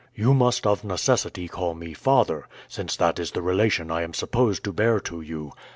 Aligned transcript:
You 0.15 0.33
must 0.33 0.65
of 0.65 0.83
necessity 0.83 1.47
call 1.47 1.75
me 1.75 1.93
father, 1.93 2.47
since 2.67 2.95
that 2.95 3.19
is 3.19 3.33
the 3.33 3.43
relation 3.43 3.91
I 3.91 4.01
am 4.01 4.15
supposed 4.15 4.63
to 4.63 4.73
bear 4.73 4.99
to 5.01 5.21
you. 5.21 5.51